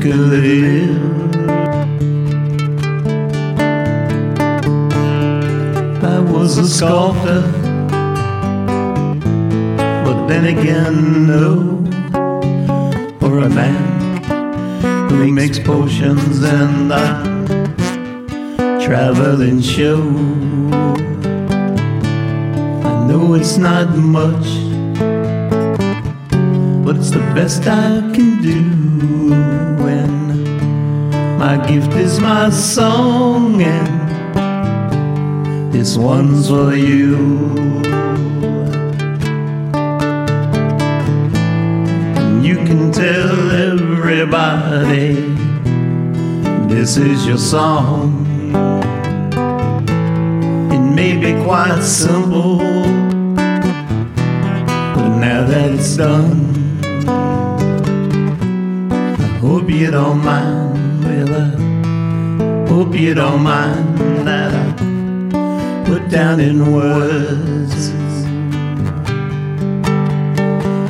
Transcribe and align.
both. 0.00 1.14
I 6.02 6.18
was 6.20 6.58
a 6.58 6.66
sculptor, 6.66 7.42
but 10.04 10.26
then 10.26 10.46
again, 10.46 11.26
no. 11.26 11.78
Or 13.20 13.38
a 13.40 13.48
man 13.48 15.10
who 15.10 15.30
makes 15.32 15.58
potions 15.58 16.42
and 16.42 16.92
I 16.92 17.30
traveling 18.84 19.60
show. 19.60 20.00
I 22.82 23.06
know 23.06 23.34
it's 23.34 23.56
not 23.58 23.96
much, 23.96 24.48
it's 27.00 27.10
the 27.10 27.18
best 27.34 27.62
I 27.62 28.02
can 28.14 28.42
do. 28.42 29.32
And 29.88 31.38
my 31.38 31.56
gift 31.66 31.94
is 31.94 32.20
my 32.20 32.50
song, 32.50 33.62
and 33.62 33.88
this 35.72 35.96
one's 35.96 36.48
for 36.50 36.74
you. 36.74 37.16
And 42.18 42.44
you 42.44 42.56
can 42.56 42.92
tell 42.92 43.50
everybody 43.50 45.14
this 46.68 46.98
is 46.98 47.26
your 47.26 47.38
song. 47.38 48.26
It 50.70 50.80
may 50.80 51.16
be 51.16 51.32
quite 51.44 51.80
simple, 51.82 52.58
but 54.94 55.08
now 55.16 55.46
that 55.46 55.70
it's 55.72 55.96
done, 55.96 56.59
hope 59.60 59.70
you 59.70 59.90
don't 59.90 60.24
mind. 60.24 61.04
Well, 61.04 61.34
I 61.34 62.68
hope 62.68 62.94
you 62.94 63.12
don't 63.12 63.42
mind 63.42 63.98
that 64.26 64.54
I 64.54 65.84
put 65.84 66.08
down 66.08 66.40
in 66.40 66.72
words 66.72 67.90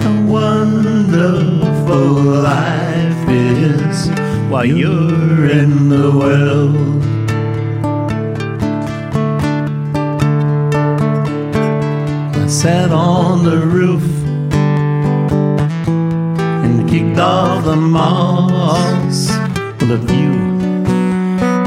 how 0.03 0.17
wonderful 0.25 2.13
life 2.45 3.29
is 3.29 4.09
while 4.49 4.65
you're 4.65 5.51
in 5.51 5.89
the 5.89 6.13
world. 6.21 7.03
I 12.37 12.47
sat 12.47 12.93
on 12.93 13.45
the 13.45 13.59
roof 13.59 14.20
kicked 16.91 17.21
off 17.21 17.65
the 17.65 17.77
moss 17.77 19.31
with 19.81 19.93
a 19.93 19.97
view 19.97 20.35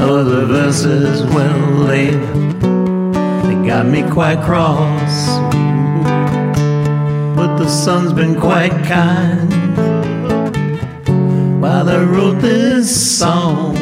of 0.06 0.26
the 0.26 0.44
verses. 0.44 1.22
Well, 1.32 1.86
they 1.86 2.10
they 3.46 3.66
got 3.66 3.86
me 3.86 4.02
quite 4.10 4.42
cross, 4.42 5.26
but 7.34 7.56
the 7.56 7.66
sun's 7.66 8.12
been 8.12 8.38
quite 8.38 8.76
kind 8.84 9.50
while 11.58 11.88
I 11.88 12.04
wrote 12.04 12.42
this 12.42 13.18
song. 13.18 13.76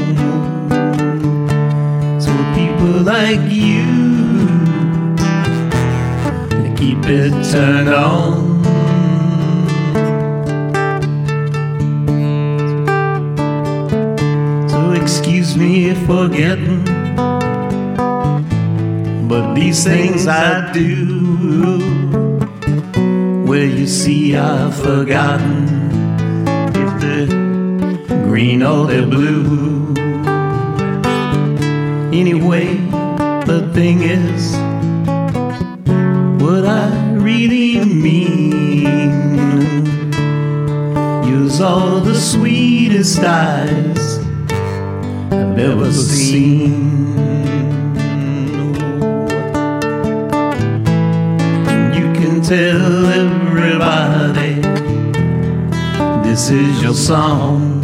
So 2.21 2.31
people 2.55 3.03
like 3.03 3.51
you 3.51 3.83
keep 6.77 7.05
it 7.07 7.33
turned 7.51 7.89
on. 7.89 8.52
Excuse 15.23 15.57
me 15.57 15.95
for 16.05 16.29
getting, 16.29 16.85
but 19.29 19.55
these 19.55 19.85
things 19.85 20.27
I 20.27 20.73
do. 20.73 21.79
Well, 23.47 23.71
you 23.79 23.87
see, 23.87 24.35
I've 24.35 24.75
forgotten 24.75 25.69
if 26.75 27.01
they're 27.01 28.27
green 28.27 28.65
or 28.65 28.89
they're 28.89 29.07
blue. 29.07 29.95
Anyway, 32.13 32.75
the 33.47 33.71
thing 33.73 34.03
is, 34.03 34.57
what 36.43 36.67
I 36.67 37.15
really 37.15 37.85
mean. 37.85 38.83
Use 41.25 41.61
all 41.61 42.01
the 42.01 42.17
sweetest 42.17 43.21
eyes 43.21 44.32
I've 45.53 45.59
ever 45.59 45.93
seen. 45.93 47.13
You 51.93 52.07
can 52.15 52.41
tell 52.41 53.07
everybody 53.07 54.55
this 56.27 56.49
is 56.49 56.83
your 56.83 56.95
song. 56.95 57.83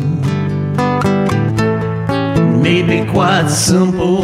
Maybe 2.63 3.05
quite 3.11 3.49
simple, 3.49 4.23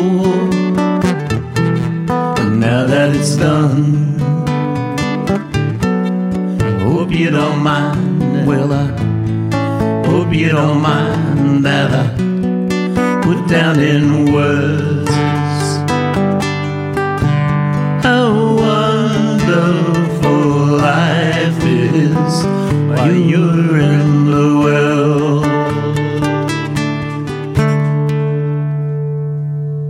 but 2.06 2.48
now 2.48 2.86
that 2.86 3.14
it's 3.14 3.36
done, 3.36 4.22
I 6.62 6.78
hope 6.82 7.10
you 7.10 7.30
don't 7.30 7.62
mind. 7.62 8.46
Well, 8.46 8.72
I 8.72 8.86
hope 10.06 10.32
you 10.32 10.48
don't 10.48 10.80
mind 10.80 11.62
that 11.66 11.90
I 11.92 12.23
down 13.48 13.78
in 13.78 14.32
words. 14.32 15.10
How 18.02 18.56
wonderful 18.56 20.38
life 20.78 21.58
is 21.62 22.44
when 22.88 23.28
you 23.28 23.53